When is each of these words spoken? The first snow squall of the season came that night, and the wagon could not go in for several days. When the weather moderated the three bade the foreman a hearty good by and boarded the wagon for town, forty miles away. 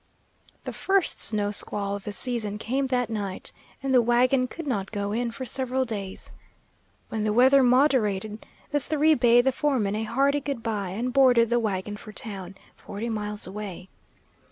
The 0.63 0.73
first 0.73 1.19
snow 1.21 1.51
squall 1.51 1.95
of 1.95 2.05
the 2.05 2.11
season 2.11 2.57
came 2.57 2.87
that 2.87 3.07
night, 3.11 3.53
and 3.83 3.93
the 3.93 4.01
wagon 4.01 4.47
could 4.47 4.65
not 4.65 4.91
go 4.91 5.11
in 5.11 5.29
for 5.29 5.45
several 5.45 5.85
days. 5.85 6.31
When 7.09 7.23
the 7.23 7.31
weather 7.31 7.61
moderated 7.61 8.43
the 8.71 8.79
three 8.79 9.13
bade 9.13 9.41
the 9.45 9.51
foreman 9.51 9.93
a 9.93 10.01
hearty 10.05 10.39
good 10.41 10.63
by 10.63 10.89
and 10.89 11.13
boarded 11.13 11.51
the 11.51 11.59
wagon 11.59 11.97
for 11.97 12.11
town, 12.11 12.55
forty 12.75 13.09
miles 13.09 13.45
away. 13.45 13.89